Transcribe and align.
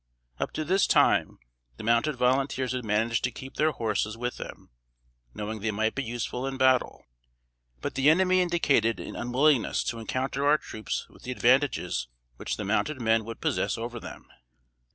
Up 0.39 0.51
to 0.53 0.65
this 0.65 0.87
time, 0.87 1.37
the 1.77 1.83
mounted 1.83 2.15
volunteers 2.15 2.71
had 2.71 2.83
managed 2.83 3.23
to 3.23 3.29
keep 3.31 3.53
their 3.57 3.69
horses 3.69 4.17
with 4.17 4.37
them, 4.37 4.71
knowing 5.35 5.59
they 5.59 5.69
might 5.69 5.93
be 5.93 6.01
useful 6.03 6.47
in 6.47 6.57
battle. 6.57 7.05
But 7.81 7.93
the 7.93 8.09
enemy 8.09 8.41
indicated 8.41 8.99
an 8.99 9.15
unwillingness 9.15 9.83
to 9.83 9.99
encounter 9.99 10.43
our 10.47 10.57
troops 10.57 11.05
with 11.07 11.21
the 11.21 11.31
advantages 11.31 12.07
which 12.37 12.57
the 12.57 12.65
mounted 12.65 12.99
men 12.99 13.25
would 13.25 13.41
possess 13.41 13.77
over 13.77 13.99
them. 13.99 14.25